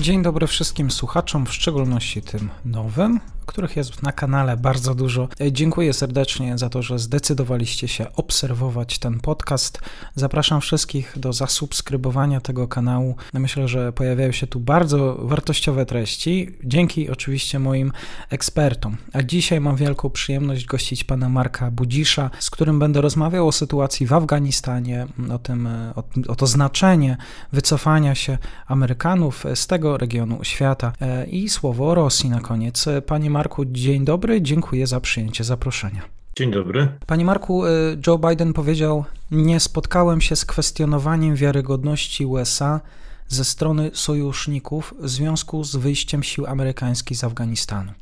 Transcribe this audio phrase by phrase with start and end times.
[0.00, 5.28] Dzień dobry wszystkim słuchaczom, w szczególności tym nowym których jest na kanale bardzo dużo.
[5.52, 9.80] Dziękuję serdecznie za to, że zdecydowaliście się obserwować ten podcast.
[10.14, 13.16] Zapraszam wszystkich do zasubskrybowania tego kanału.
[13.34, 17.92] Myślę, że pojawiają się tu bardzo wartościowe treści, dzięki oczywiście moim
[18.30, 18.96] ekspertom.
[19.12, 24.06] A dzisiaj mam wielką przyjemność gościć pana Marka Budzisza, z którym będę rozmawiał o sytuacji
[24.06, 27.16] w Afganistanie, o, tym, o, o to znaczenie
[27.52, 30.92] wycofania się Amerykanów z tego regionu świata
[31.30, 32.84] i słowo o Rosji na koniec.
[33.06, 36.02] Panie Marku, dzień dobry, dziękuję za przyjęcie zaproszenia.
[36.36, 36.88] Dzień dobry.
[37.06, 37.70] Panie Marku, y,
[38.06, 42.80] Joe Biden powiedział: Nie spotkałem się z kwestionowaniem wiarygodności USA
[43.28, 47.92] ze strony sojuszników w związku z wyjściem sił amerykańskich z Afganistanu.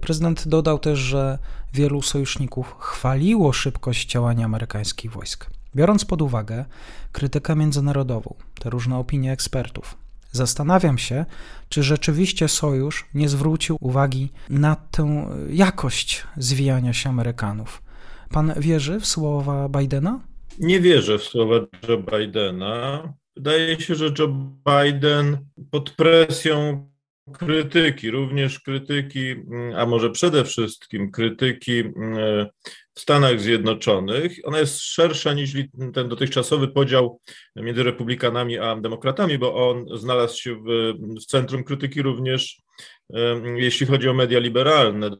[0.00, 1.38] Prezydent dodał też, że
[1.74, 5.50] wielu sojuszników chwaliło szybkość działania amerykańskich wojsk.
[5.76, 6.64] Biorąc pod uwagę
[7.12, 9.96] krytykę międzynarodową, te różne opinie ekspertów,
[10.38, 11.24] Zastanawiam się,
[11.68, 17.82] czy rzeczywiście Sojusz nie zwrócił uwagi na tę jakość zwijania się Amerykanów.
[18.30, 20.20] Pan wierzy w słowa Bidena?
[20.58, 21.54] Nie wierzę w słowa
[21.88, 23.12] Joe Bidena.
[23.36, 24.28] Wydaje się, że Joe
[24.66, 25.38] Biden
[25.70, 26.88] pod presją
[27.32, 29.34] krytyki, również krytyki,
[29.76, 31.84] a może przede wszystkim krytyki
[32.98, 34.38] w Stanach Zjednoczonych.
[34.44, 35.52] Ona jest szersza niż
[35.94, 37.20] ten dotychczasowy podział
[37.56, 42.62] między republikanami a demokratami, bo on znalazł się w, w centrum krytyki również,
[43.56, 45.10] jeśli chodzi o media liberalne,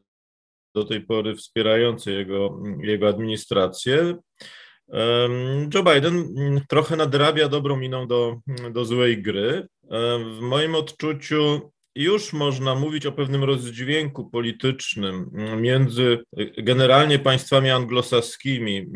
[0.75, 4.17] do tej pory wspierające jego, jego administrację.
[5.75, 6.35] Joe Biden
[6.69, 8.37] trochę nadrabia dobrą miną do,
[8.71, 9.67] do złej gry.
[10.37, 16.19] W moim odczuciu już można mówić o pewnym rozdźwięku politycznym między
[16.59, 18.87] generalnie państwami anglosaskimi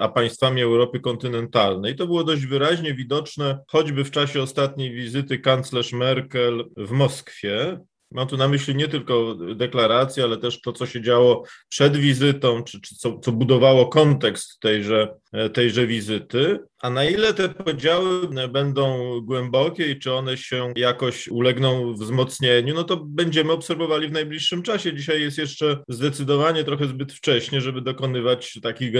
[0.00, 1.96] a państwami Europy kontynentalnej.
[1.96, 7.80] To było dość wyraźnie widoczne choćby w czasie ostatniej wizyty kanclerz Merkel w Moskwie.
[8.12, 12.62] Mam tu na myśli nie tylko deklarację, ale też to, co się działo przed wizytą,
[12.62, 15.14] czy, czy co, co budowało kontekst tejże,
[15.52, 16.58] tejże wizyty.
[16.82, 22.84] A na ile te podziały będą głębokie i czy one się jakoś ulegną wzmocnieniu, no
[22.84, 24.94] to będziemy obserwowali w najbliższym czasie.
[24.94, 28.92] Dzisiaj jest jeszcze zdecydowanie trochę zbyt wcześnie, żeby dokonywać takich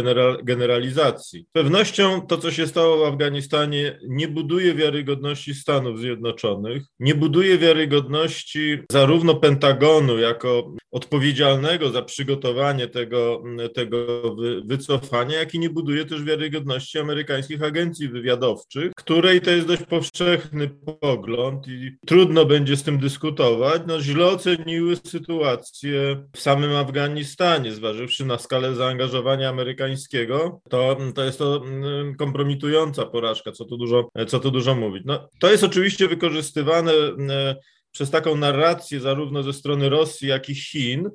[0.43, 1.47] generalizacji.
[1.50, 7.59] Z pewnością to, co się stało w Afganistanie, nie buduje wiarygodności Stanów Zjednoczonych, nie buduje
[7.59, 13.43] wiarygodności zarówno Pentagonu jako odpowiedzialnego za przygotowanie tego,
[13.75, 14.06] tego
[14.65, 20.69] wycofania, jak i nie buduje też wiarygodności amerykańskich agencji wywiadowczych, której to jest dość powszechny
[21.01, 28.25] pogląd i trudno będzie z tym dyskutować, no źle oceniły sytuację w samym Afganistanie, zważywszy
[28.25, 34.41] na skalę zaangażowania amerykańskiego, to, to jest to mm, kompromitująca porażka, co tu dużo, co
[34.41, 35.03] tu dużo mówić.
[35.06, 37.56] No, to jest oczywiście wykorzystywane mm,
[37.91, 41.11] przez taką narrację zarówno ze strony Rosji, jak i Chin,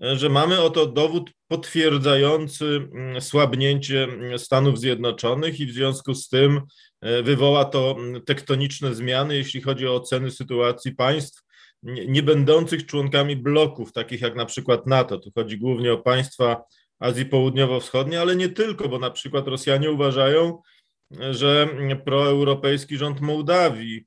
[0.00, 6.60] że mamy oto dowód potwierdzający mm, słabnięcie mm, Stanów Zjednoczonych i w związku z tym
[7.00, 11.42] e, wywoła to mm, tektoniczne zmiany, jeśli chodzi o oceny sytuacji państw
[11.84, 15.18] nie będących członkami bloków, takich jak na przykład NATO.
[15.18, 16.62] Tu chodzi głównie o państwa
[16.98, 20.58] Azji Południowo-Wschodniej, ale nie tylko, bo na przykład Rosjanie uważają,
[21.30, 21.68] że
[22.04, 24.06] proeuropejski rząd Mołdawii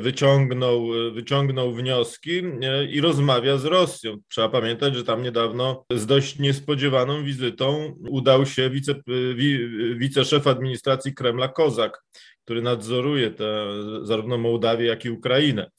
[0.00, 2.42] wyciągnął, wyciągnął wnioski
[2.90, 4.16] i rozmawia z Rosją.
[4.28, 8.94] Trzeba pamiętać, że tam niedawno z dość niespodziewaną wizytą udał się wice,
[9.96, 12.04] wiceszef administracji Kremla Kozak,
[12.44, 13.66] który nadzoruje te,
[14.02, 15.70] zarówno Mołdawię, jak i Ukrainę.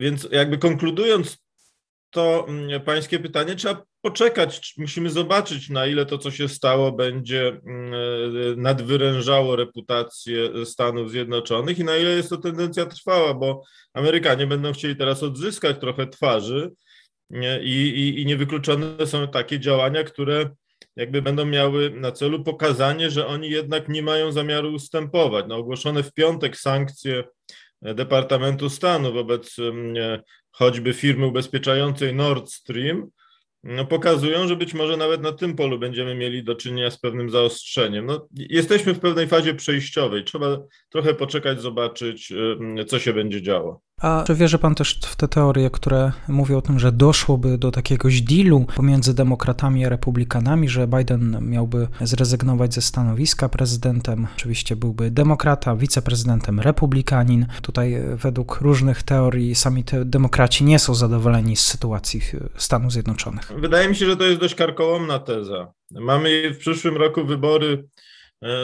[0.00, 1.38] Więc jakby konkludując
[2.10, 2.46] to
[2.84, 8.56] pańskie pytanie, trzeba poczekać, musimy zobaczyć, na ile to, co się stało, będzie mm, e,
[8.56, 13.62] nadwyrężało reputację Stanów Zjednoczonych i na ile jest to tendencja trwała, bo
[13.94, 16.72] Amerykanie będą chcieli teraz odzyskać trochę twarzy
[17.62, 20.50] i, i, i niewykluczone są takie działania, które
[20.96, 25.44] jakby będą miały na celu pokazanie, że oni jednak nie mają zamiaru ustępować.
[25.48, 27.24] No, ogłoszone w piątek sankcje
[27.82, 33.10] Departamentu Stanu wobec mm, choćby firmy ubezpieczającej Nord Stream
[33.62, 37.30] no, pokazują, że być może nawet na tym polu będziemy mieli do czynienia z pewnym
[37.30, 38.06] zaostrzeniem.
[38.06, 40.24] No, jesteśmy w pewnej fazie przejściowej.
[40.24, 40.58] Trzeba
[40.88, 42.32] trochę poczekać, zobaczyć,
[42.86, 43.85] co się będzie działo.
[44.02, 47.70] A czy wierzy pan też w te teorie, które mówią o tym, że doszłoby do
[47.70, 55.10] takiegoś dealu pomiędzy demokratami a republikanami, że Biden miałby zrezygnować ze stanowiska prezydentem, oczywiście byłby
[55.10, 57.46] demokrata, wiceprezydentem republikanin.
[57.62, 62.20] Tutaj według różnych teorii sami te demokraci nie są zadowoleni z sytuacji
[62.56, 63.52] Stanów Zjednoczonych.
[63.56, 65.72] Wydaje mi się, że to jest dość karkołomna teza.
[65.90, 68.05] Mamy w przyszłym roku wybory E,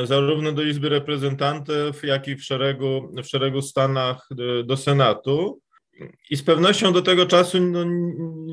[0.04, 5.60] zarówno do Izby Reprezentantów, jak i w szeregu, w szeregu stanach e, do Senatu.
[6.30, 7.84] I z pewnością do tego czasu no,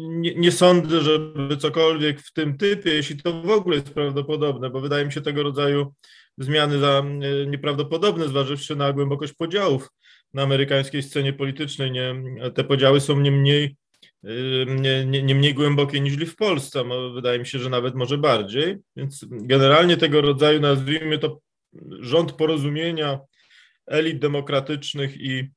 [0.10, 4.82] nie, nie, sądzę, żeby cokolwiek w tym typie, jeśli to w ogóle jest prawdopodobne, bo
[4.82, 5.94] wydaje mi się tego rodzaju
[6.38, 9.90] zmiany za e, nieprawdopodobne, zważywszy na głębokość podziałów
[10.34, 11.92] na amerykańskiej scenie politycznej.
[11.92, 12.16] Nie,
[12.56, 13.76] te podziały są nie mniej
[14.68, 16.84] nie, nie, nie mniej głębokie niż w Polsce,
[17.14, 18.78] wydaje mi się, że nawet może bardziej.
[18.96, 21.40] Więc generalnie tego rodzaju, nazwijmy to,
[22.00, 23.20] rząd porozumienia
[23.88, 25.50] elit demokratycznych i,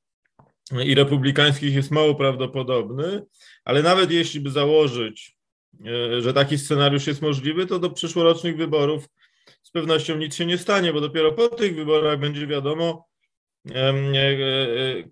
[0.85, 3.23] i republikańskich jest mało prawdopodobny,
[3.65, 5.37] ale nawet jeśli by założyć,
[5.87, 9.09] e, że taki scenariusz jest możliwy, to do przyszłorocznych wyborów
[9.63, 13.09] z pewnością nic się nie stanie, bo dopiero po tych wyborach będzie wiadomo,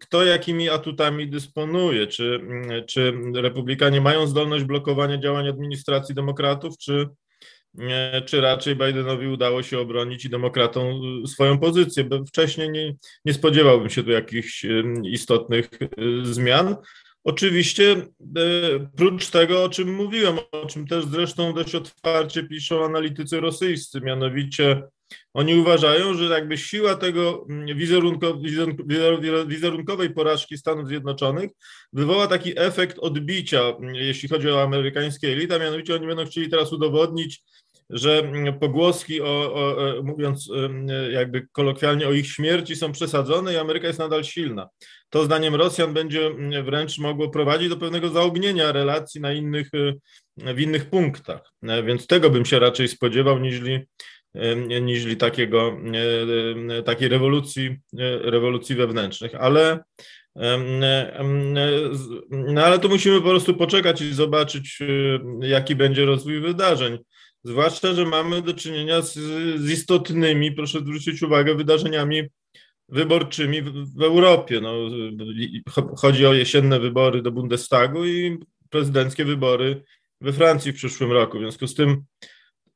[0.01, 2.07] kto jakimi atutami dysponuje.
[2.07, 2.41] Czy,
[2.87, 7.09] czy republikanie mają zdolność blokowania działań administracji demokratów, czy,
[7.79, 12.05] e, czy raczej Bidenowi udało się obronić i demokratom swoją pozycję?
[12.05, 12.95] Bo wcześniej nie,
[13.25, 14.67] nie spodziewałbym się tu jakichś
[15.05, 15.69] istotnych
[16.23, 16.77] zmian.
[17.25, 18.07] Oczywiście,
[18.97, 24.83] prócz tego, o czym mówiłem, o czym też zresztą dość otwarcie piszą analitycy rosyjscy, mianowicie
[25.35, 28.39] oni uważają, że jakby siła tego mm, wizerunko,
[29.47, 31.51] wizerunkowej porażki Stanów Zjednoczonych
[31.93, 36.73] wywoła taki efekt odbicia, mm, jeśli chodzi o amerykańskie elity, mianowicie oni będą chcieli teraz
[36.73, 37.43] udowodnić,
[37.91, 40.51] że mm, pogłoski, o, o, e, mówiąc
[41.11, 44.69] jakby kolokwialnie, o ich śmierci są przesadzone i Ameryka jest nadal silna.
[45.11, 46.31] To zdaniem Rosjan będzie
[46.65, 49.69] wręcz mogło prowadzić do pewnego zaognienia relacji na innych,
[50.45, 51.41] e, w innych punktach.
[51.63, 53.81] E, więc tego bym się raczej spodziewał, niżli
[54.83, 55.79] niż takiego,
[56.85, 57.77] takiej rewolucji,
[58.23, 59.85] rewolucji wewnętrznych, ale
[62.31, 64.79] no ale tu musimy po prostu poczekać i zobaczyć,
[65.41, 66.99] jaki będzie rozwój wydarzeń.
[67.45, 69.15] Zwłaszcza, że mamy do czynienia z,
[69.61, 72.23] z istotnymi, proszę zwrócić uwagę, wydarzeniami
[72.89, 74.61] wyborczymi w, w Europie.
[74.61, 74.75] No,
[75.97, 78.39] chodzi o jesienne wybory do Bundestagu i
[78.71, 79.83] prezydenckie wybory
[80.21, 81.39] we Francji w przyszłym roku.
[81.39, 82.05] W związku z tym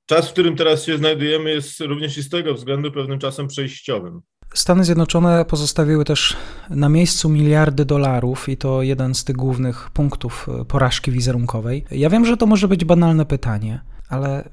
[0.06, 4.20] czas, w którym teraz się znajdujemy, jest również i z tego względu pewnym czasem przejściowym.
[4.54, 6.36] Stany Zjednoczone pozostawiły też
[6.70, 11.84] na miejscu miliardy dolarów, i to jeden z tych głównych punktów porażki wizerunkowej.
[11.90, 14.48] Ja wiem, że to może być banalne pytanie, ale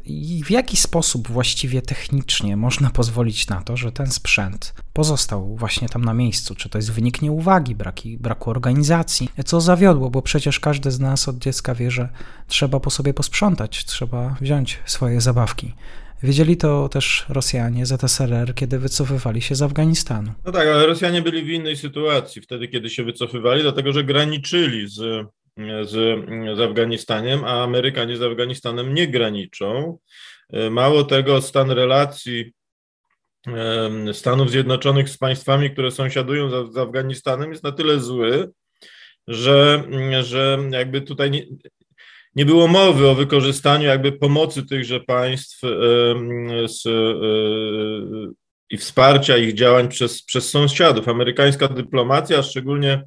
[0.46, 6.06] w jaki sposób właściwie technicznie można pozwolić na to, że ten sprzęt pozostał właśnie tam
[6.06, 6.56] na miejscu?
[6.56, 9.30] Czy to jest wynik nieuwagi, braki, braku organizacji?
[9.46, 12.10] Co zawiodło, bo przecież każdy z nas od dziecka wie, że
[12.48, 15.74] trzeba po sobie posprzątać, trzeba wziąć swoje zabawki.
[16.24, 20.32] Wiedzieli to też Rosjanie, ZSRR, kiedy wycofywali się z Afganistanu.
[20.46, 24.88] No tak, ale Rosjanie byli w innej sytuacji wtedy, kiedy się wycofywali, dlatego że graniczyli
[24.88, 25.28] z
[25.58, 25.92] z,
[26.58, 29.98] z Afganistanem, a Amerykanie z Afganistanem nie graniczą.
[30.70, 32.52] Mało tego, stan relacji
[34.14, 38.50] Stanów Zjednoczonych z państwami, które sąsiadują z, Afganistanem jest na tyle zły,
[39.28, 39.84] że,
[40.22, 41.46] że jakby tutaj nie,
[42.36, 45.62] nie było mowy o wykorzystaniu jakby pomocy tychże państw
[46.68, 46.84] z,
[48.70, 51.08] i wsparcia ich działań przez, przez sąsiadów.
[51.08, 53.04] Amerykańska dyplomacja, szczególnie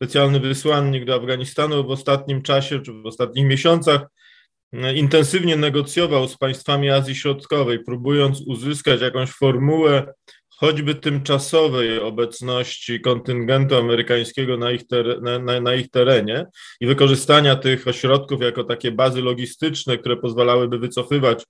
[0.00, 4.06] specjalny wysłannik do Afganistanu w ostatnim czasie czy w ostatnich miesiącach
[4.72, 10.12] e, intensywnie negocjował z państwami Azji Środkowej, próbując uzyskać jakąś formułę
[10.48, 14.82] choćby tymczasowej obecności kontyngentu amerykańskiego na ich,
[15.22, 16.46] na, na, na ich terenie
[16.80, 21.44] i wykorzystania tych ośrodków jako takie bazy logistyczne, które pozwalałyby wycofywać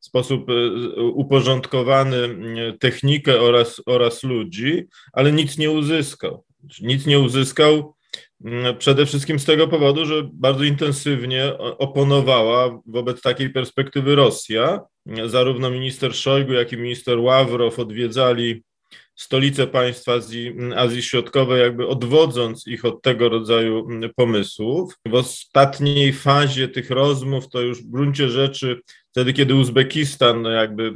[0.00, 0.54] w sposób e,
[1.02, 2.28] uporządkowany
[2.80, 6.44] technikę oraz, oraz ludzi, ale nic nie uzyskał
[6.80, 7.94] nic nie uzyskał.
[8.44, 14.80] Mm, przede wszystkim z tego powodu, że bardzo intensywnie oponowała wobec takiej perspektywy Rosja.
[15.26, 18.62] Zarówno minister Szojgu, jak i minister Ławrow odwiedzali
[19.16, 24.94] stolice państw Azji, Azji Środkowej, jakby odwodząc ich od tego rodzaju pomysłów.
[25.06, 28.80] W ostatniej fazie tych rozmów to już w gruncie rzeczy
[29.14, 30.94] wtedy, kiedy Uzbekistan, no jakby,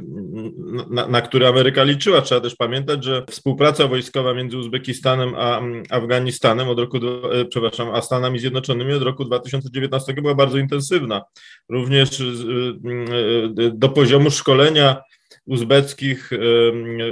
[0.89, 6.69] na, na, który Ameryka liczyła, trzeba też pamiętać, że współpraca wojskowa między Uzbekistanem a Afganistanem
[6.69, 11.21] od roku, e, przepraszam, a Stanami Zjednoczonymi od roku 2019 była bardzo intensywna.
[11.69, 15.01] Również e, e, do poziomu szkolenia
[15.49, 16.29] uzbeckich,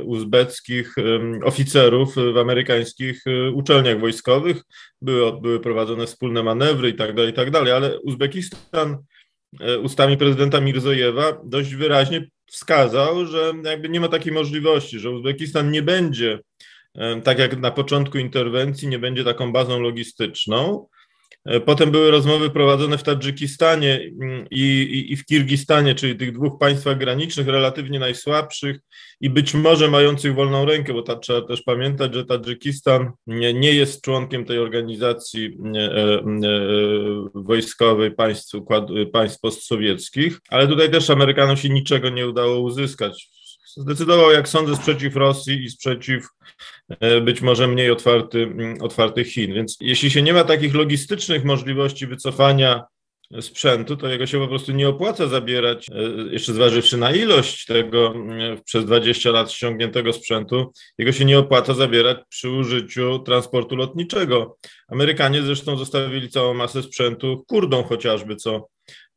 [0.03, 0.96] uzbeckich
[1.44, 4.62] oficerów w amerykańskich uczelniach wojskowych.
[5.01, 8.98] Były, były prowadzone wspólne manewry i tak dalej, i tak ale Uzbekistan
[9.60, 15.72] E, ustami prezydenta Mirzojewa dość wyraźnie wskazał, że jakby nie ma takiej możliwości, że Uzbekistan
[15.72, 16.39] nie będzie,
[16.96, 20.97] e, tak jak na początku interwencji, nie będzie taką bazą logistyczną, E,
[21.66, 26.60] potem były rozmowy prowadzone w Tadżykistanie mm, i, i, i, w Kirgistanie, czyli tych dwóch
[26.60, 28.80] państwach granicznych, relatywnie najsłabszych
[29.22, 33.74] i być może mających wolną rękę, bo ta, trzeba też pamiętać, że Tadżykistan nie, nie
[33.74, 36.22] jest członkiem tej organizacji e, e,
[37.36, 38.54] wojskowej państw,
[39.13, 43.38] państw postsowieckich, ale tutaj też Amerykanom się niczego nie udało uzyskać.
[43.77, 46.27] Zdecydował, jak sądzę, sprzeciw Rosji i sprzeciw e,
[47.22, 49.53] być może mniej otwarty, mm, otwartych Chin.
[49.53, 52.84] Więc jeśli się nie ma takich logistycznych możliwości wycofania
[53.41, 58.15] sprzętu, to jego się po prostu nie opłaca zabierać, e, jeszcze zważywszy na ilość tego
[58.15, 64.58] mm, przez 20 lat ściągniętego sprzętu, jego się nie opłaca zabierać przy użyciu transportu lotniczego.
[64.88, 68.67] Amerykanie zresztą zostawili całą masę sprzętu Kurdom chociażby, co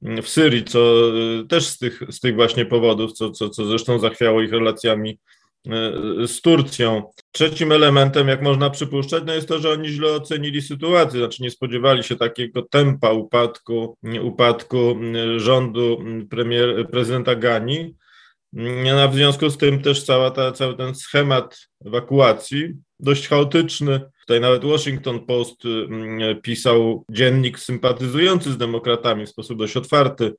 [0.02, 1.10] w Syrii, co
[1.40, 5.18] y, też z tych, z tych właśnie powodów, co, co, co zresztą zachwiało ich relacjami
[6.26, 7.02] z Turcją.
[7.32, 11.50] Trzecim elementem, jak można przypuszczać, no jest to, że oni źle ocenili sytuację, znaczy nie
[11.50, 14.96] spodziewali się takiego tempa upadku, upadku
[15.36, 17.94] y, rządu premier, prezydenta Gani.
[18.52, 24.00] No, w związku z tym też cała ta, cały ten schemat ewakuacji, dość chaotyczny,
[24.30, 25.62] Tutaj nawet Washington Post
[26.42, 30.34] pisał dziennik sympatyzujący z demokratami w sposób dość otwarty.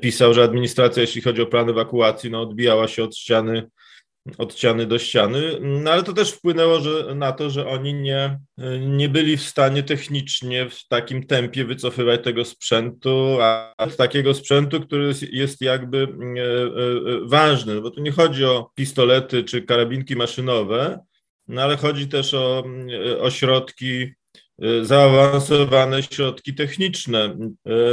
[0.00, 3.70] Pisał, że administracja, jeśli chodzi o plan ewakuacji, no odbijała się od ściany,
[4.38, 8.38] od ściany do ściany, no ale to też wpłynęło że, na to, że oni nie,
[8.80, 15.12] nie byli w stanie technicznie w takim tempie wycofywać tego sprzętu, a takiego sprzętu, który
[15.32, 21.00] jest jakby e, e, ważny, bo tu nie chodzi o pistolety czy karabinki maszynowe,
[21.48, 22.64] no ale chodzi też o,
[23.20, 24.12] o środki
[24.82, 27.36] zaawansowane środki techniczne.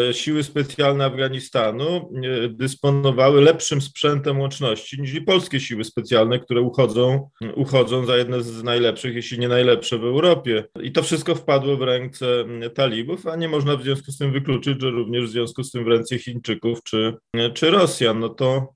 [0.10, 2.10] Y, siły specjalne Afganistanu
[2.46, 8.64] y, dysponowały lepszym sprzętem łączności niż polskie siły specjalne, które uchodzą, uchodzą za jedne z
[8.64, 10.64] najlepszych, jeśli nie najlepsze w Europie.
[10.84, 12.26] I to wszystko wpadło w ręce
[12.76, 15.84] talibów, a nie można w związku z tym wykluczyć, że również w związku z tym
[15.84, 17.14] w ręce Chińczyków czy,
[17.54, 18.20] czy Rosjan.
[18.20, 18.74] No to,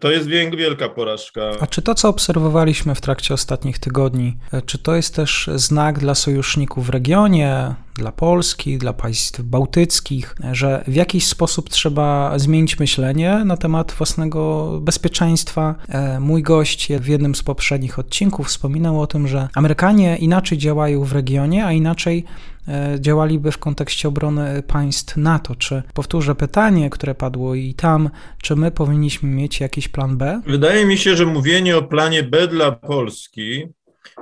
[0.00, 1.50] to jest wielka porażka.
[1.60, 4.36] A czy to, co obserwowaliśmy w trakcie ostatnich tygodni,
[4.66, 6.90] czy to jest też znak dla sojuszników w
[7.22, 13.92] regionie, dla Polski, dla państw bałtyckich, że w jakiś sposób trzeba zmienić myślenie na temat
[13.92, 15.74] własnego bezpieczeństwa.
[15.88, 21.04] E, mój gość w jednym z poprzednich odcinków wspominał o tym, że Amerykanie inaczej działają
[21.04, 22.24] w regionie, a inaczej
[22.68, 25.54] e, działaliby w kontekście obrony państw NATO.
[25.54, 28.10] Czy powtórzę pytanie, które padło i tam,
[28.42, 30.40] czy my powinniśmy mieć jakiś plan B?
[30.46, 33.66] Wydaje mi się, że mówienie o planie B dla Polski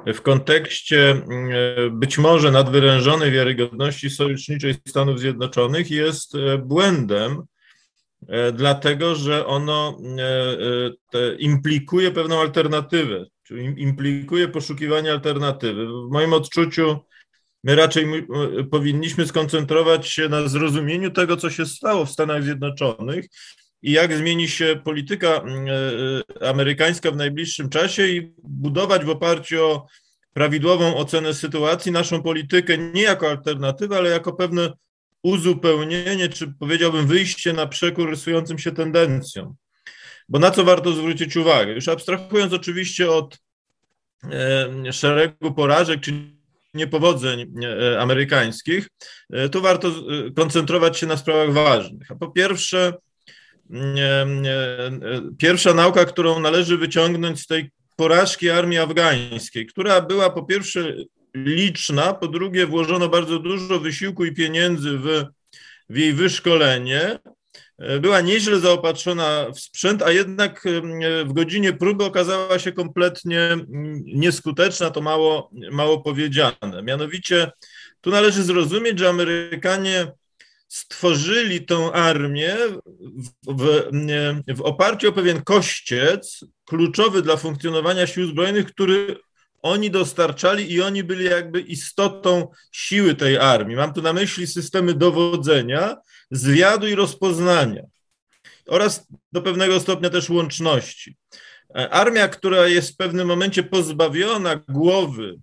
[0.06, 7.42] w kontekście mm, być może nadwyrężonej wiarygodności sojuszniczej Stanów Zjednoczonych jest e, błędem,
[8.28, 9.98] e, dlatego że ono
[11.14, 15.86] e, implikuje pewną alternatywę, czyli implikuje poszukiwanie alternatywy.
[15.86, 16.98] W moim odczuciu
[17.64, 18.26] my raczej
[18.70, 23.26] powinniśmy skoncentrować się na zrozumieniu tego, co się stało w Stanach Zjednoczonych
[23.82, 25.72] i jak zmieni się polityka mm, e,
[26.42, 29.86] e, amerykańska w najbliższym czasie i budować w oparciu o
[30.32, 34.72] prawidłową ocenę sytuacji naszą politykę nie jako alternatywę, ale jako pewne
[35.22, 39.54] uzupełnienie, czy powiedziałbym wyjście na przekór rysującym się tendencjom.
[40.28, 41.72] Bo na co warto zwrócić uwagę?
[41.72, 43.38] Już abstrahując oczywiście od
[44.24, 46.12] e, szeregu porażek czy
[46.74, 47.52] niepowodzeń
[47.98, 48.88] amerykańskich,
[49.52, 49.92] to warto
[50.36, 52.10] koncentrować się na sprawach ważnych.
[52.10, 52.92] A po pierwsze,
[55.38, 60.94] pierwsza nauka, którą należy wyciągnąć z tej porażki armii afgańskiej, która była po pierwsze
[61.34, 65.24] liczna, po drugie włożono bardzo dużo wysiłku i pieniędzy w,
[65.88, 67.18] w jej wyszkolenie,
[68.00, 70.64] była nieźle zaopatrzona w sprzęt, a jednak
[71.24, 73.56] w godzinie próby okazała się kompletnie
[74.04, 76.82] nieskuteczna, to mało, mało powiedziane.
[76.82, 77.50] Mianowicie
[78.00, 80.12] tu należy zrozumieć, że Amerykanie
[80.70, 82.56] stworzyli tę armię
[83.48, 83.90] w, w,
[84.56, 89.16] w, oparciu o pewien kościec kluczowy dla funkcjonowania sił zbrojnych, który
[89.62, 93.76] oni dostarczali i oni byli jakby istotą siły tej armii.
[93.76, 95.96] Mam tu na myśli systemy dowodzenia,
[96.30, 97.82] zwiadu i rozpoznania
[98.66, 101.16] oraz do pewnego stopnia też łączności.
[101.74, 105.36] Armia, która jest w pewnym momencie pozbawiona głowy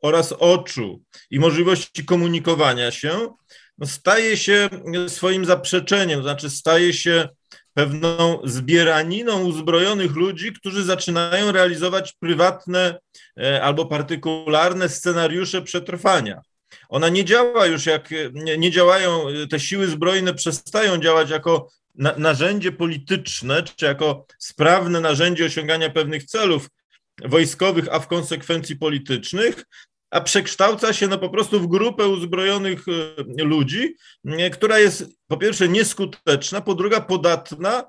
[0.00, 3.28] oraz oczu i możliwości komunikowania się,
[3.84, 4.68] staje się
[5.08, 7.28] swoim zaprzeczeniem, znaczy staje się
[7.74, 12.98] pewną zbieraniną uzbrojonych ludzi, którzy zaczynają realizować prywatne
[13.40, 16.40] e, albo partykularne scenariusze przetrwania.
[16.88, 22.72] Ona nie działa już jak, nie, działają, te siły zbrojne przestają działać jako na, narzędzie
[22.72, 26.68] polityczne, czy jako sprawne narzędzie osiągania pewnych celów
[27.24, 29.64] wojskowych, a w konsekwencji politycznych,
[30.14, 32.84] a przekształca się no po prostu w grupę uzbrojonych
[33.38, 33.94] e, ludzi,
[34.52, 37.84] która jest po pierwsze nieskuteczna, po drugie podatna,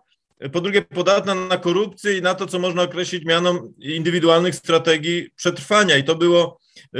[0.52, 5.98] po drugie podatna na korupcję i na to, co można określić mianą indywidualnych strategii przetrwania.
[5.98, 7.00] I to było e,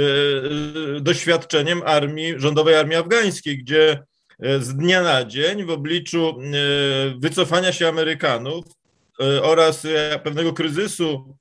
[0.96, 4.02] e, doświadczeniem armii, rządowej armii afgańskiej, gdzie
[4.58, 6.38] z dnia na dzień w obliczu
[7.18, 8.64] wycofania się Amerykanów
[9.42, 9.86] oraz
[10.24, 11.36] pewnego kryzysu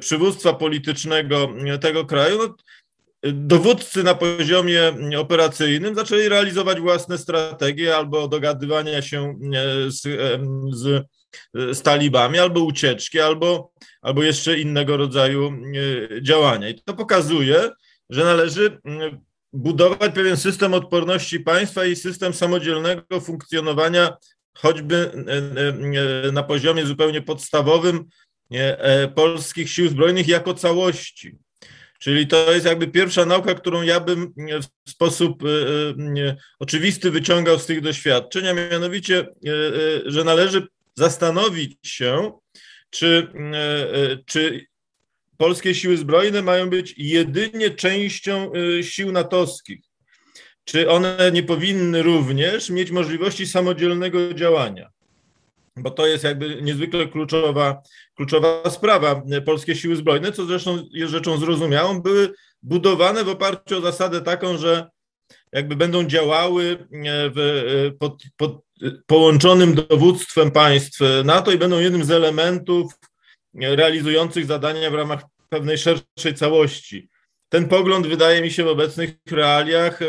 [0.00, 1.48] przywództwa politycznego
[1.80, 2.54] tego kraju, no,
[3.22, 10.38] dowódcy na poziomie operacyjnym zaczęli realizować własne strategie albo dogadywania się e, z, e,
[10.72, 11.06] z,
[11.54, 13.72] z talibami, albo ucieczki, albo,
[14.02, 16.68] albo jeszcze innego rodzaju e, działania.
[16.68, 17.70] I to pokazuje,
[18.10, 18.78] że należy
[19.52, 24.16] budować pewien system odporności państwa i system samodzielnego funkcjonowania,
[24.58, 25.10] choćby
[26.32, 28.04] na poziomie zupełnie podstawowym
[29.14, 31.38] polskich sił zbrojnych jako całości.
[32.00, 34.34] Czyli to jest jakby pierwsza nauka, którą ja bym
[34.86, 35.48] w sposób e,
[36.28, 39.26] e, oczywisty wyciągał z tych doświadczeń, a mianowicie, e,
[40.06, 42.32] że należy zastanowić się,
[42.90, 43.28] czy,
[44.26, 44.66] czy
[45.36, 48.52] polskie siły zbrojne mają być jedynie częścią
[48.82, 49.80] sił natowskich.
[50.64, 54.90] Czy one nie powinny również mieć możliwości samodzielnego działania?
[55.82, 57.82] Bo to jest jakby niezwykle kluczowa,
[58.16, 59.22] kluczowa sprawa.
[59.44, 64.58] Polskie siły zbrojne, co zresztą jest rzeczą zrozumiałą, były budowane w oparciu o zasadę taką,
[64.58, 64.88] że
[65.52, 66.86] jakby będą działały
[67.34, 68.60] w, pod, pod
[69.06, 72.92] połączonym dowództwem państw NATO i będą jednym z elementów
[73.54, 77.08] realizujących zadania w ramach pewnej szerszej całości.
[77.48, 80.00] Ten pogląd wydaje mi się w obecnych realiach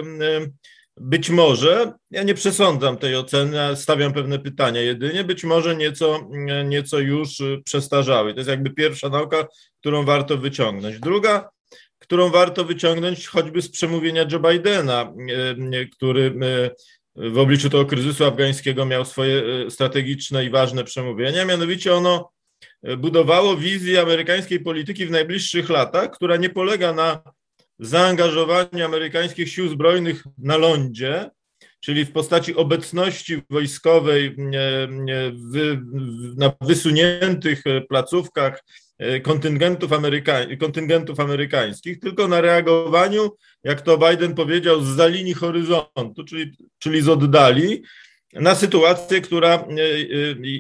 [0.97, 6.30] być może, ja nie przesądzam tej oceny, stawiam pewne pytania jedynie, być może nieco,
[6.65, 7.30] nieco już
[7.65, 8.34] przestarzały.
[8.34, 9.47] To jest jakby pierwsza nauka,
[9.80, 10.99] którą warto wyciągnąć.
[10.99, 11.49] Druga,
[11.99, 15.13] którą warto wyciągnąć choćby z przemówienia Joe Bidena,
[15.91, 16.34] który
[17.15, 22.32] w obliczu tego kryzysu afgańskiego miał swoje strategiczne i ważne przemówienia, mianowicie ono
[22.97, 27.21] budowało wizję amerykańskiej polityki w najbliższych latach, która nie polega na
[27.82, 31.30] zaangażowanie amerykańskich sił zbrojnych na lądzie,
[31.80, 34.36] czyli w postaci obecności wojskowej
[36.38, 38.63] na wysuniętych placówkach
[39.00, 43.30] e, kontyngentów, amerykań, kontyngentów amerykańskich, tylko na reagowaniu,
[43.63, 47.84] jak to Biden powiedział, z za linii horyzontu, czyli, czyli z oddali,
[48.34, 49.65] na sytuację, która e, e,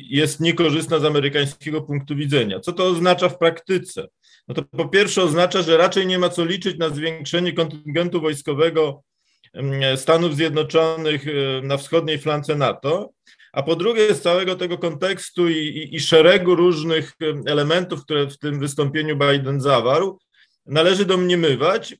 [0.09, 2.59] jest niekorzystna z amerykańskiego punktu widzenia.
[2.59, 4.07] Co to oznacza w praktyce?
[4.47, 9.03] No to po pierwsze oznacza, że raczej nie ma co liczyć na zwiększenie kontyngentu wojskowego
[9.95, 13.09] Stanów Zjednoczonych e, na wschodniej flance NATO,
[13.53, 17.13] a po drugie z całego tego kontekstu i, i, i szeregu różnych
[17.45, 20.19] elementów, które w tym wystąpieniu Biden zawarł,
[20.65, 21.95] należy domniemywać,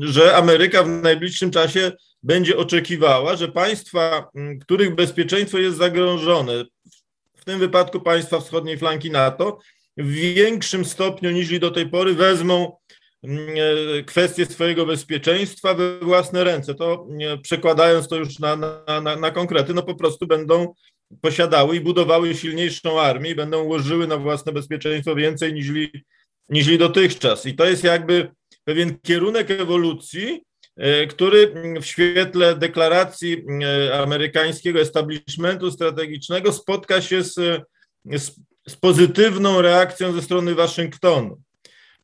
[0.00, 4.30] że Ameryka w najbliższym czasie będzie oczekiwała, że państwa,
[4.60, 6.64] których bezpieczeństwo jest zagrożone,
[7.36, 9.58] w tym wypadku państwa wschodniej flanki NATO,
[9.96, 12.76] w większym stopniu niż do tej pory wezmą
[13.22, 13.48] mm,
[13.98, 16.74] e, kwestie swojego bezpieczeństwa we własne ręce.
[16.74, 17.06] To
[17.42, 20.74] przekładając to już na, na, na, na konkrety, no po prostu będą
[21.20, 25.68] posiadały i budowały silniejszą armię i będą łożyły na własne bezpieczeństwo więcej niż,
[26.48, 27.46] niż dotychczas.
[27.46, 28.28] I to jest jakby
[28.64, 30.42] pewien kierunek ewolucji,
[30.76, 37.34] e, który w świetle deklaracji e, amerykańskiego establishmentu strategicznego spotka się z,
[38.04, 38.30] z
[38.68, 41.40] z pozytywną reakcją ze strony Waszyngtonu.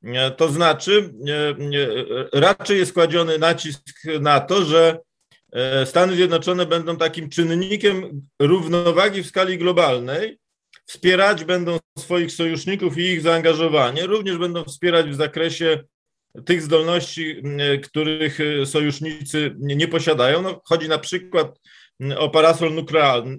[0.04, 3.84] E, to znaczy, e, e, raczej jest kładziony nacisk
[4.20, 4.98] na to, że
[5.84, 10.38] Stany Zjednoczone będą takim czynnikiem równowagi w skali globalnej,
[10.86, 15.84] wspierać będą swoich sojuszników i ich zaangażowanie, również będą wspierać w zakresie
[16.44, 17.42] tych zdolności,
[17.82, 20.42] których sojusznicy nie posiadają.
[20.42, 21.58] No, chodzi na przykład
[22.18, 22.74] o parasol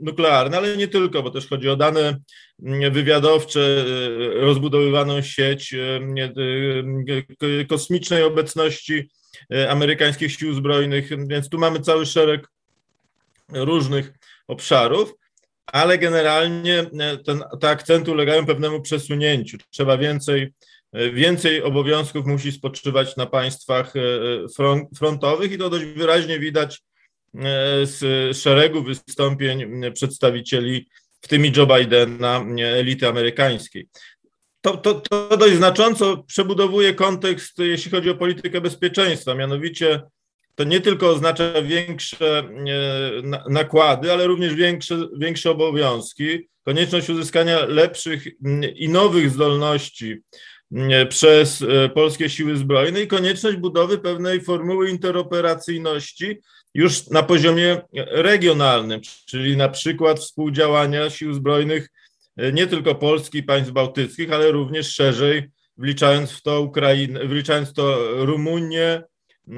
[0.02, 2.17] nuklearny, ale nie tylko, bo też chodzi o dane
[2.91, 3.86] wywiadowcze,
[4.34, 5.76] rozbudowywaną sieć
[7.69, 9.10] kosmicznej obecności
[9.69, 12.47] amerykańskich sił zbrojnych, więc tu mamy cały szereg
[13.54, 14.12] różnych
[14.47, 15.13] obszarów,
[15.65, 16.86] ale generalnie
[17.26, 19.58] ten, te akcenty ulegają pewnemu przesunięciu.
[19.69, 20.54] Trzeba więcej,
[20.93, 23.93] więcej obowiązków musi spoczywać na państwach
[24.97, 26.82] frontowych i to dość wyraźnie widać
[27.84, 27.98] z
[28.38, 30.89] szeregu wystąpień przedstawicieli,
[31.22, 33.88] w tym i Joe Bidena, elity amerykańskiej.
[34.62, 40.02] To, to, to dość znacząco przebudowuje kontekst, jeśli chodzi o politykę bezpieczeństwa, mianowicie
[40.56, 42.43] to nie tylko oznacza większe
[43.50, 48.28] nakłady, ale również większe, większe obowiązki, konieczność uzyskania lepszych
[48.76, 50.17] i nowych zdolności
[51.10, 56.39] przez e, polskie siły zbrojne i konieczność budowy pewnej formuły interoperacyjności
[56.73, 61.89] już na poziomie regionalnym, czyli na przykład współdziałania sił zbrojnych
[62.38, 67.69] e, nie tylko Polski i państw bałtyckich, ale również szerzej, wliczając w to Ukrainę, wliczając
[67.69, 69.03] w to Rumunię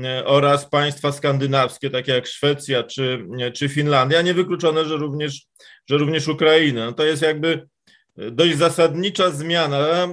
[0.03, 5.45] e, oraz państwa skandynawskie, takie jak Szwecja czy, czy Finlandia, niewykluczone, że również,
[5.89, 6.85] że również Ukraina.
[6.85, 7.67] No to jest jakby
[8.31, 10.07] dość zasadnicza zmiana,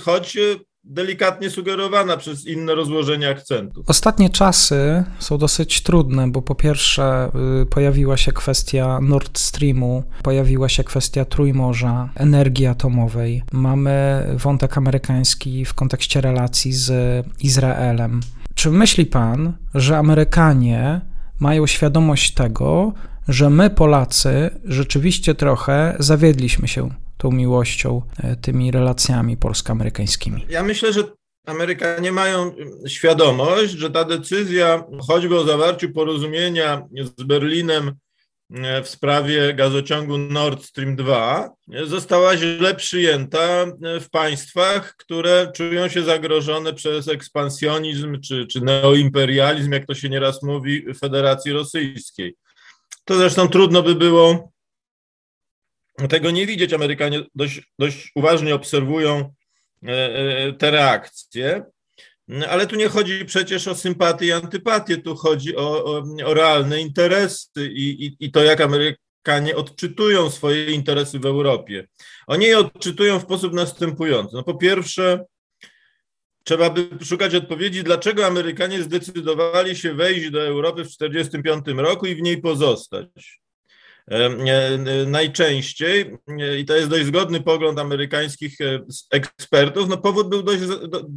[0.00, 0.38] choć
[0.84, 3.84] delikatnie sugerowana przez inne rozłożenie akcentów.
[3.88, 7.30] Ostatnie czasy są dosyć trudne, bo po pierwsze
[7.62, 13.42] y, pojawiła się kwestia Nord Streamu, pojawiła się kwestia Trójmorza, energii atomowej.
[13.52, 18.20] Mamy wątek amerykański w kontekście relacji z Izraelem.
[18.54, 21.00] Czy myśli pan, że Amerykanie
[21.40, 22.92] mają świadomość tego,
[23.28, 26.90] że my, Polacy, rzeczywiście trochę zawiedliśmy się
[27.24, 30.46] tą miłością, e, tymi relacjami polsko-amerykańskimi?
[30.48, 31.02] Ja myślę, że
[31.46, 32.52] Amerykanie mają
[32.86, 36.82] świadomość, że ta decyzja, choćby o zawarciu porozumienia
[37.18, 37.92] z Berlinem
[38.54, 41.50] e, w sprawie gazociągu Nord Stream 2,
[41.84, 49.72] została źle przyjęta e, w państwach, które czują się zagrożone przez ekspansjonizm czy, czy neoimperializm,
[49.72, 52.34] jak to się nieraz mówi, Federacji Rosyjskiej.
[53.04, 54.53] To zresztą trudno by było
[56.08, 56.72] tego nie widzieć.
[56.72, 59.34] Amerykanie dość, dość uważnie obserwują
[59.82, 61.64] e, e, te reakcje.
[62.48, 66.80] Ale tu nie chodzi przecież o sympatię i antypatię, tu chodzi o, o, o realne
[66.80, 71.88] interesy i, i, i, to, jak Amerykanie odczytują swoje interesy w Europie.
[72.26, 74.36] Oni je odczytują w sposób następujący.
[74.36, 75.24] No po pierwsze,
[76.44, 82.14] trzeba by szukać odpowiedzi, dlaczego Amerykanie zdecydowali się wejść do Europy w 1945 roku i
[82.14, 83.43] w niej pozostać.
[85.06, 86.16] Najczęściej,
[86.58, 90.62] i to jest dość zgodny pogląd amerykańskich e, ekspertów, no powód był dość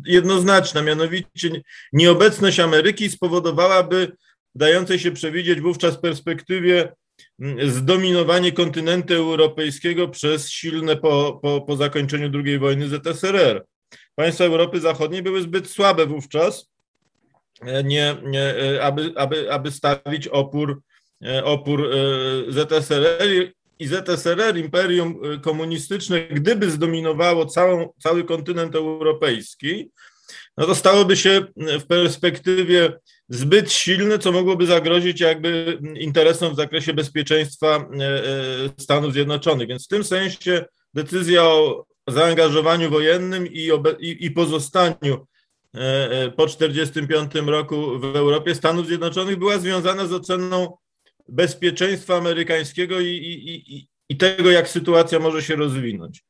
[0.05, 1.61] jednoznaczny, mianowicie
[1.93, 4.11] nieobecność Ameryki spowodowałaby
[4.55, 6.93] dającej się przewidzieć wówczas perspektywie
[7.67, 13.65] zdominowanie kontynentu europejskiego przez silne po, po, po zakończeniu II wojny ZSRR.
[14.15, 16.69] Państwa Europy Zachodniej były zbyt słabe wówczas,
[17.61, 20.86] e, nie, nie, e, aby, aby, aby stawić opór E,
[21.43, 29.91] opór e, ZSRR i ZSRR, imperium e, komunistyczne, gdyby zdominowało całą, cały kontynent europejski,
[30.57, 32.93] no to stałoby się w perspektywie
[33.29, 37.89] zbyt silne, co mogłoby zagrozić jakby interesom w zakresie bezpieczeństwa
[38.77, 39.67] Stanów Zjednoczonych.
[39.67, 45.27] Więc w tym sensie decyzja o zaangażowaniu wojennym i, i, i pozostaniu
[46.37, 50.77] po 1945 roku w Europie Stanów Zjednoczonych była związana z oceną
[51.29, 56.23] bezpieczeństwa amerykańskiego i, i, i, i tego, jak sytuacja może się rozwinąć.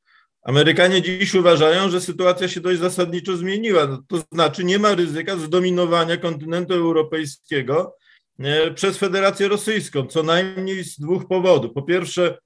[0.44, 3.88] Amerykanie dziś uważają, że sytuacja się dość zasadniczo zmieniła.
[3.88, 7.96] No, to znaczy nie ma ryzyka zdominowania kontynentu europejskiego
[8.40, 11.74] e, przez Federację Rosyjską, co najmniej z dwóch powodów.
[11.74, 12.38] Po pierwsze,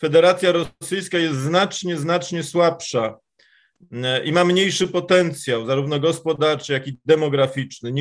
[0.00, 3.18] Federacja Rosyjska jest znacznie, znacznie słabsza
[3.92, 7.92] e, i ma mniejszy potencjał, zarówno gospodarczy, jak i demograficzny,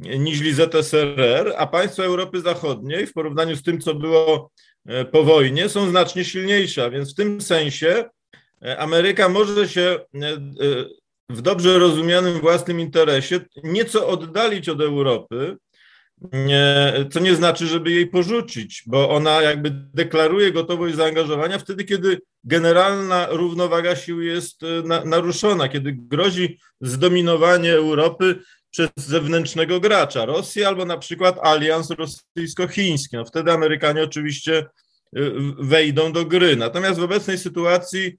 [0.00, 4.50] niźli ZSRR, a państwa Europy Zachodniej w porównaniu z tym, co było
[4.86, 6.90] e, po wojnie, są znacznie silniejsze.
[6.90, 8.04] Więc w tym sensie
[8.62, 10.36] e, Ameryka może się e,
[11.28, 15.56] w dobrze rozumianym własnym interesie nieco oddalić od Europy,
[17.10, 23.26] co nie znaczy, żeby jej porzucić, bo ona jakby deklaruje gotowość zaangażowania wtedy, kiedy generalna
[23.30, 24.60] równowaga sił jest
[25.04, 28.38] naruszona, kiedy grozi zdominowanie Europy
[28.70, 33.16] przez zewnętrznego gracza, Rosję albo na przykład alians rosyjsko-chiński.
[33.16, 34.66] No wtedy Amerykanie oczywiście
[35.16, 36.56] y, wejdą do gry.
[36.56, 38.18] Natomiast w obecnej sytuacji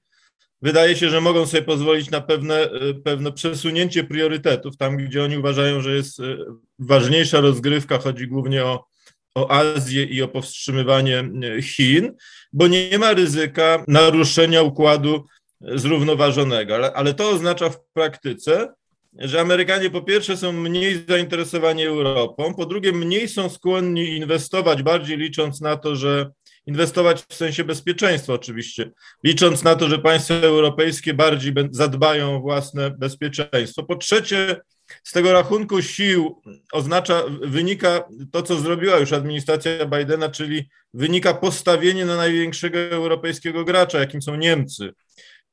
[0.62, 5.38] wydaje się, że mogą sobie pozwolić na pewne, y, pewne przesunięcie priorytetów, tam gdzie oni
[5.38, 6.38] uważają, że jest y,
[6.80, 8.90] ważniejsza rozgrywka, chodzi głównie o
[9.36, 11.24] o Azję i o powstrzymywanie
[11.62, 12.16] Chin,
[12.54, 15.26] bo nie ma ryzyka naruszenia układu
[15.62, 16.76] zrównoważonego.
[16.76, 18.74] Ale, ale to oznacza w praktyce,
[19.18, 25.18] że Amerykanie po pierwsze są mniej zainteresowani Europą, po drugie mniej są skłonni inwestować, bardziej
[25.18, 26.32] licząc na to, że
[26.66, 28.92] inwestować w sensie bezpieczeństwa oczywiście,
[29.24, 33.84] licząc na to, że państwa europejskie bardziej zadbają o własne bezpieczeństwo.
[33.84, 34.56] Po trzecie,
[35.04, 36.42] z tego rachunku sił
[36.72, 44.00] oznacza, wynika to, co zrobiła już administracja Bidena, czyli wynika postawienie na największego europejskiego gracza,
[44.00, 44.94] jakim są Niemcy.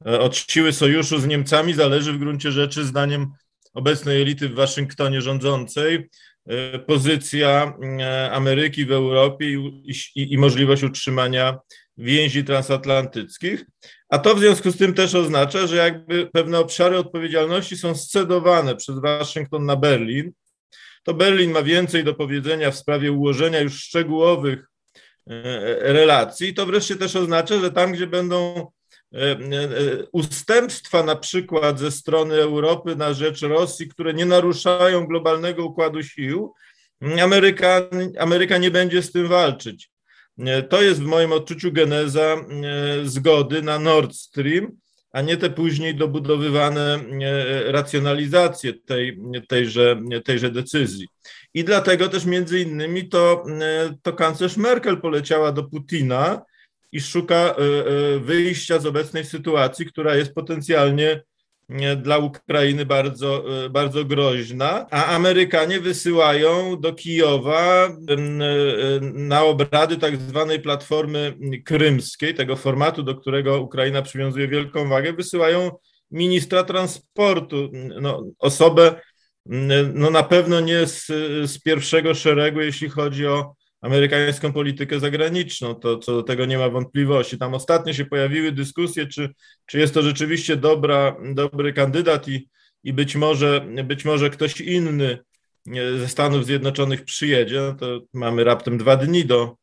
[0.04, 3.26] Od siły sojuszu z Niemcami zależy w gruncie rzeczy, zdaniem
[3.76, 6.08] obecnej elity w Waszyngtonie rządzącej,
[6.46, 11.58] e, pozycja e, Ameryki w Europie i, i, i, możliwość utrzymania
[11.96, 13.64] więzi transatlantyckich.
[14.08, 18.76] A to w związku z tym też oznacza, że jakby pewne obszary odpowiedzialności są scedowane
[18.76, 20.32] przez Waszyngton na Berlin.
[21.02, 24.66] To Berlin ma więcej do powiedzenia w sprawie ułożenia już szczegółowych
[25.26, 26.54] e, relacji.
[26.54, 28.66] To wreszcie też oznacza, że tam, gdzie będą
[30.12, 36.54] ustępstwa na przykład ze strony Europy na rzecz Rosji, które nie naruszają globalnego układu sił,
[37.22, 37.82] Ameryka,
[38.18, 39.90] Ameryka nie będzie z tym walczyć.
[40.38, 42.36] E, to jest w moim odczuciu geneza
[43.04, 44.72] zgody na Nord Stream,
[45.12, 46.98] a nie te później dobudowywane
[47.66, 51.08] racjonalizacje tej, tejże, tejże decyzji.
[51.54, 53.44] I dlatego też między innymi to,
[54.02, 56.42] to kanclerz Merkel poleciała do Putina,
[56.92, 61.22] i szuka e, e, wyjścia z obecnej sytuacji, która jest potencjalnie
[61.96, 67.88] dla Ukrainy bardzo, e, bardzo groźna, a Amerykanie wysyłają do Kijowa
[69.00, 75.70] na obrady tak zwanej platformy krymskiej, tego formatu, do którego Ukraina przywiązuje wielką wagę, wysyłają
[76.10, 77.70] ministra transportu,
[78.00, 79.00] no, osobę
[79.94, 81.06] no na pewno nie z,
[81.50, 85.74] z pierwszego szeregu, jeśli chodzi o amerykańską politykę zagraniczną.
[85.74, 87.38] To co do tego nie ma wątpliwości.
[87.38, 89.28] Tam ostatnio się pojawiły dyskusje, czy,
[89.66, 92.48] czy jest to rzeczywiście dobra, dobry kandydat i,
[92.84, 95.18] i być, może, być może ktoś inny
[95.98, 97.60] ze Stanów Zjednoczonych przyjedzie.
[97.60, 99.56] No to mamy raptem dwa dni do,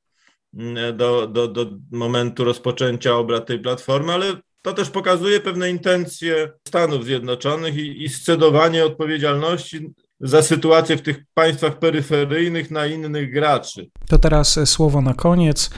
[0.93, 7.06] do, do, do momentu rozpoczęcia obrad tej platformy, ale to też pokazuje pewne intencje Stanów
[7.06, 9.93] Zjednoczonych i, i scedowanie odpowiedzialności
[10.24, 13.90] za sytuację w tych państwach peryferyjnych na innych graczy.
[14.08, 15.70] To teraz e, słowo na koniec.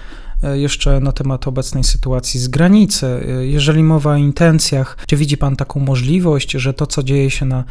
[0.44, 3.06] E, jeszcze na temat obecnej sytuacji z granicy.
[3.06, 7.46] E, jeżeli mowa o intencjach, czy widzi Pan taką możliwość, że to, co dzieje się
[7.46, 7.64] na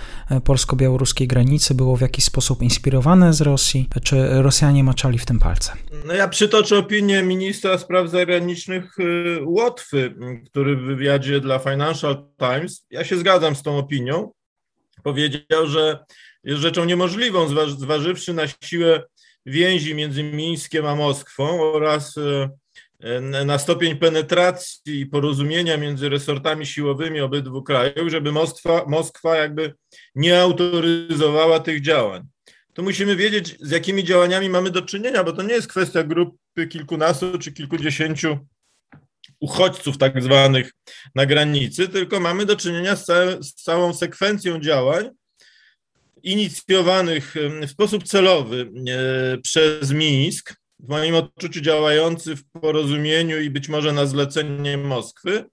[0.45, 3.89] polsko-białoruskiej granicy, było w jakiś sposób inspirowane z Rosji?
[4.03, 5.73] Czy Rosjanie maczali w tym palce?
[6.07, 8.97] No ja przytoczę opinię ministra spraw zagranicznych
[9.45, 10.15] Łotwy,
[10.47, 14.33] który w wywiadzie dla Financial Times, ja się zgadzam z tą opinią,
[15.03, 16.05] powiedział, że
[16.45, 19.03] jest rzeczą niemożliwą, zważywszy na siłę
[19.47, 22.51] więzi między Mińskiem a Moskwą oraz e,
[23.45, 29.75] na stopień penetracji i porozumienia między resortami siłowymi obydwu krajów, żeby Moskwa, Moskwa jakby
[30.15, 32.23] nie autoryzowała tych działań.
[32.75, 36.67] To musimy wiedzieć, z jakimi działaniami mamy do czynienia, bo to nie jest kwestia grupy
[36.67, 38.39] kilkunastu czy kilkudziesięciu
[39.41, 40.73] uchodźców tak zwanych
[41.15, 42.97] na granicy, tylko mamy do czynienia
[43.41, 45.11] z całą sekwencją działań,
[46.25, 47.35] inicjowanych
[47.67, 53.93] w sposób celowy e, przez Mińsk, w moim odczuciu działający w porozumieniu i być może
[53.93, 55.45] na zlecenie Moskwy.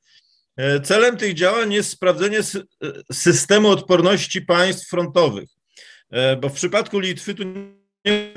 [0.58, 2.44] E, celem tych działań jest sprawdzenie e,
[3.14, 5.50] systemu odporności państw frontowych,
[6.42, 7.44] bo w przypadku Litwy tu
[8.06, 8.34] nie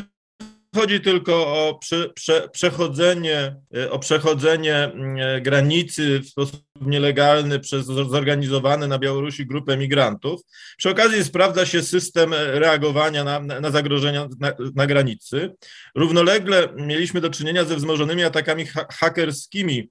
[0.74, 7.86] chodzi tylko o prze, prze, przechodzenie, e, o przechodzenie mm, granicy w sposób nielegalny przez
[7.86, 10.40] zorganizowane na Białorusi grupę migrantów.
[10.76, 15.54] Przy okazji sprawdza się system reagowania na, na zagrożenia na, na granicy.
[15.94, 19.88] Równolegle mieliśmy do czynienia ze wzmożonymi atakami ha hakerskimi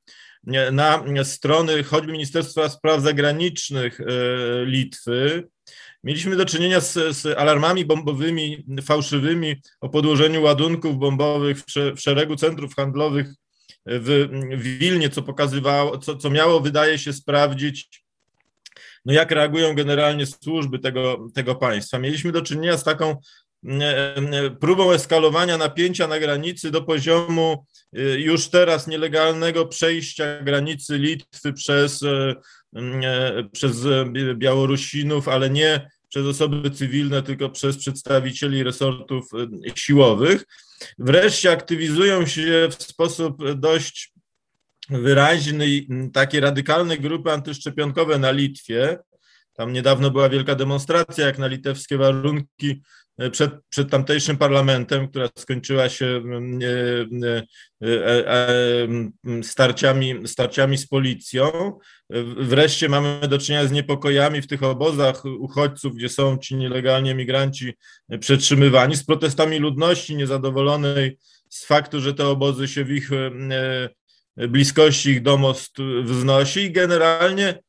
[0.72, 4.06] na strony choćby Ministerstwa Spraw Zagranicznych e,
[4.66, 5.44] Litwy,
[6.04, 12.76] Mieliśmy do czynienia z, z, alarmami bombowymi, fałszywymi o podłożeniu ładunków bombowych w, szeregu centrów
[12.76, 13.28] handlowych
[13.86, 18.04] w, w Wilnie, co pokazywało, co, co miało, wydaje się, sprawdzić,
[19.06, 22.00] no jak reagują generalnie służby tego, tego państwa.
[22.00, 23.18] Mieliśmy do czynienia z taką
[23.82, 30.98] e, e, próbą eskalowania napięcia na granicy do poziomu e, już teraz nielegalnego przejścia granicy
[30.98, 32.04] Litwy przez,
[33.52, 33.88] przez
[34.36, 40.46] Białorusinów, ale nie przez osoby cywilne, tylko przez przedstawicieli resortów e, siłowych.
[40.98, 44.14] Wreszcie aktywizują się w sposób dość
[44.90, 45.66] wyraźny
[46.14, 48.98] takie radykalne grupy antyszczepionkowe na Litwie.
[49.54, 52.82] Tam niedawno była wielka demonstracja, jak na litewskie warunki
[53.32, 56.24] przed, przed tamtejszym parlamentem, która skończyła się
[59.44, 61.78] starciami, starciami z policją.
[62.38, 67.74] Wreszcie mamy do czynienia z niepokojami w tych obozach uchodźców, gdzie są ci nielegalnie migranci
[68.20, 71.18] przetrzymywani, z protestami ludności niezadowolonej
[71.50, 73.10] z faktu, że te obozy się w ich
[74.36, 77.60] bliskości ich domost wznosi i generalnie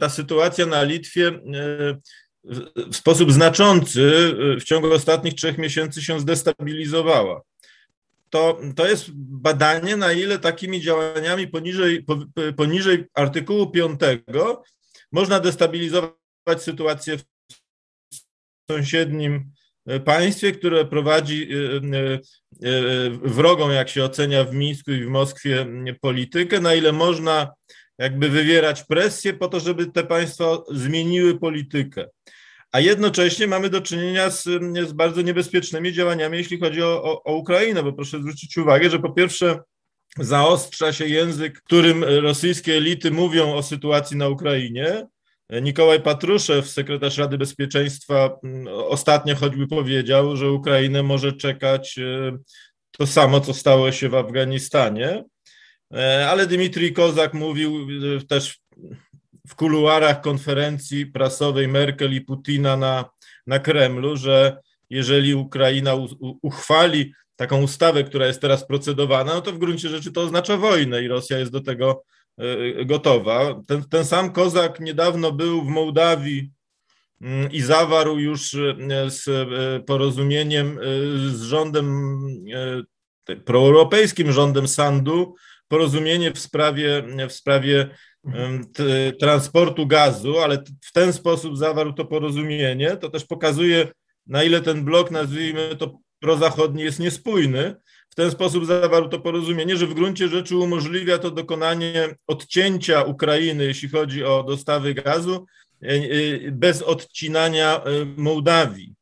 [0.00, 1.40] ta sytuacja na Litwie
[2.90, 7.42] w sposób znaczący w ciągu ostatnich trzech miesięcy się zdestabilizowała.
[8.30, 12.06] To, to jest badanie, na ile takimi działaniami poniżej,
[12.56, 14.00] poniżej artykułu 5
[15.12, 16.14] można destabilizować
[16.58, 17.24] sytuację w
[18.70, 19.50] sąsiednim
[20.04, 21.48] państwie, które prowadzi
[23.22, 25.66] wrogą, jak się ocenia w Mińsku i w Moskwie,
[26.00, 27.52] politykę, na ile można
[28.00, 32.08] jakby wywierać presję po to, żeby te państwa zmieniły politykę.
[32.72, 34.44] A jednocześnie mamy do czynienia z,
[34.88, 38.98] z bardzo niebezpiecznymi działaniami, jeśli chodzi o, o, o Ukrainę, bo proszę zwrócić uwagę, że
[38.98, 39.58] po pierwsze
[40.18, 45.06] zaostrza się język, którym rosyjskie elity mówią o sytuacji na Ukrainie.
[45.62, 48.38] Nikołaj Patruszew, sekretarz Rady Bezpieczeństwa,
[48.88, 52.38] ostatnio choćby powiedział, że Ukrainę może czekać e,
[52.90, 55.24] to samo, co stało się w Afganistanie.
[55.94, 58.60] E, ale Dmitrij Kozak mówił e, też
[59.48, 63.04] w kuluarach konferencji prasowej Merkel i Putina na,
[63.46, 64.56] na Kremlu, że
[64.90, 66.08] jeżeli Ukraina u,
[66.42, 71.02] uchwali taką ustawę, która jest teraz procedowana, no to w gruncie rzeczy to oznacza wojnę
[71.02, 72.04] i Rosja jest do tego
[72.38, 73.60] e, gotowa.
[73.66, 76.50] Ten, ten sam Kozak niedawno był w Mołdawii
[77.20, 78.56] mm, i zawarł już
[79.06, 79.24] z
[79.86, 80.78] porozumieniem
[81.26, 82.18] z rządem
[83.44, 85.34] proeuropejskim, rządem Sandu,
[85.70, 87.88] porozumienie w sprawie, w sprawie
[89.20, 93.88] transportu gazu, ale w ten sposób zawarł to porozumienie, to też pokazuje,
[94.26, 97.74] na ile ten blok, nazwijmy to prozachodni, jest niespójny.
[98.10, 103.64] W ten sposób zawarł to porozumienie, że w gruncie rzeczy umożliwia to dokonanie odcięcia Ukrainy,
[103.64, 105.46] jeśli chodzi o dostawy gazu,
[105.82, 106.00] e, e,
[106.52, 108.94] bez odcinania e, Mołdawii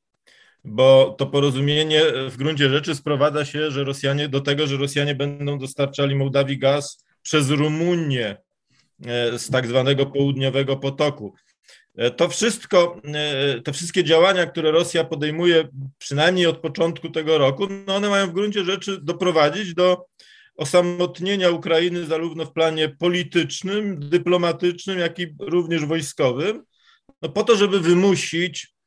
[0.64, 5.58] bo to porozumienie w gruncie rzeczy sprowadza się, że Rosjanie do tego, że Rosjanie będą
[5.58, 8.36] dostarczali Mołdawii gaz przez Rumunię
[9.06, 11.34] e, z tak zwanego południowego potoku.
[11.96, 15.68] E, to wszystko, e, te wszystkie działania, które Rosja podejmuje
[15.98, 20.06] przynajmniej od początku tego roku, no one mają w gruncie rzeczy doprowadzić do
[20.56, 26.62] osamotnienia Ukrainy zarówno w planie politycznym, dyplomatycznym, jak i również wojskowym,
[27.22, 28.77] no po to, żeby wymusić E, e,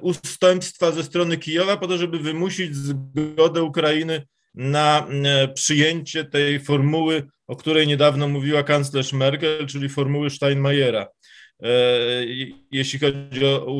[0.00, 7.22] ustępstwa ze strony Kijowa po to, żeby wymusić zgodę Ukrainy na e, przyjęcie tej formuły,
[7.46, 11.06] o której niedawno mówiła kanclerz Merkel, czyli formuły Steinmeiera.
[12.70, 13.72] Jeśli chodzi o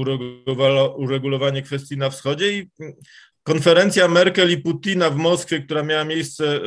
[0.97, 2.71] uregulowanie kwestii na wschodzie i
[3.43, 6.61] konferencja Merkel i Putina w Moskwie, która miała miejsce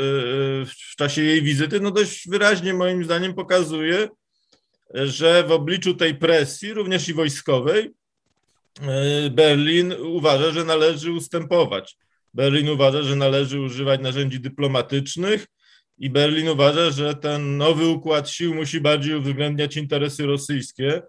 [0.65, 4.07] w czasie jej wizyty, no dość wyraźnie moim zdaniem pokazuje,
[4.93, 7.98] że w obliczu tej presji, również i wojskowej, E,
[9.31, 11.97] Berlin uważa, że należy ustępować.
[12.33, 15.45] Berlin uważa, że należy używać narzędzi dyplomatycznych
[15.97, 21.01] i Berlin uważa, że ten nowy układ sił musi bardziej uwzględniać interesy rosyjskie.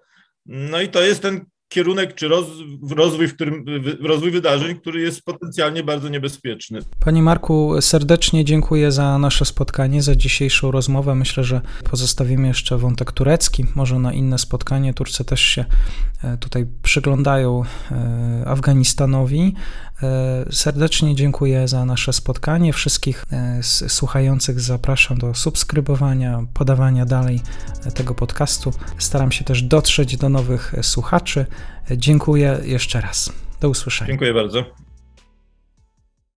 [0.46, 2.46] No i to jest ten kierunek czy roz,
[2.90, 3.64] rozwój, w którym,
[4.00, 6.78] rozwój wydarzeń, który jest potencjalnie bardzo niebezpieczny.
[7.00, 11.14] Panie Marku, serdecznie dziękuję za nasze spotkanie, za dzisiejszą rozmowę.
[11.14, 14.94] Myślę, że pozostawimy jeszcze wątek turecki, może na inne spotkanie.
[14.94, 15.64] Turcy też się
[16.24, 19.54] e, tutaj przyglądają e, Afganistanowi.
[20.02, 22.72] E, serdecznie dziękuję za nasze spotkanie.
[22.72, 23.24] Wszystkich
[23.88, 27.40] słuchających zapraszam do subskrybowania, podawania dalej
[27.94, 28.72] tego podcastu.
[28.98, 31.46] Staram się też dotrzeć do nowych słuchaczy.
[31.90, 33.32] Dziękuję jeszcze raz.
[33.60, 34.08] Do usłyszenia.
[34.08, 34.89] Dziękuję bardzo.